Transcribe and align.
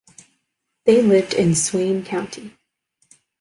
They 0.85 1.03
lived 1.03 1.35
in 1.35 1.53
Swain 1.53 2.03
County. 2.03 2.57